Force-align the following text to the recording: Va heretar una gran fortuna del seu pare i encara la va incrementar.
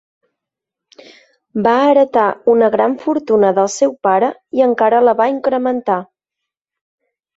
Va 1.67 1.73
heretar 1.89 2.23
una 2.53 2.69
gran 2.77 2.97
fortuna 3.03 3.51
del 3.59 3.69
seu 3.75 3.93
pare 4.07 4.31
i 4.61 4.65
encara 4.69 5.03
la 5.11 5.15
va 5.21 5.29
incrementar. 5.37 5.99